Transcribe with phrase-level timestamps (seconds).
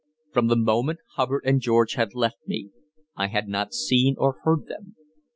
[0.33, 2.71] From the moment Hubbard and George had left me,
[3.15, 4.95] I had not seen or heard them.